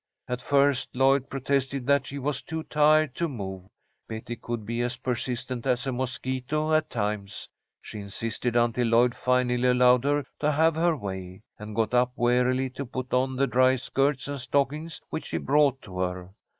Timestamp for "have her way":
10.51-11.43